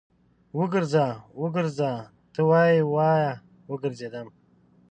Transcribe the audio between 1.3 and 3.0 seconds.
وګرځه ته وايې،